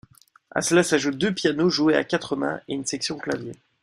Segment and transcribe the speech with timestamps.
[0.49, 3.51] À cela s'ajoutent deux pianos joués à quatre mains, et une section clavier.